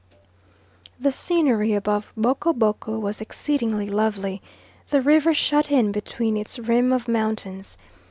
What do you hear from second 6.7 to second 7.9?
of mountains.